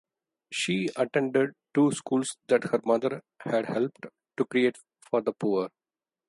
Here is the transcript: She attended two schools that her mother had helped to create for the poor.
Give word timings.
She 0.51 0.89
attended 0.95 1.51
two 1.75 1.91
schools 1.91 2.35
that 2.47 2.63
her 2.63 2.81
mother 2.83 3.21
had 3.41 3.65
helped 3.67 4.07
to 4.37 4.45
create 4.45 4.77
for 5.11 5.21
the 5.21 5.31
poor. 5.31 5.69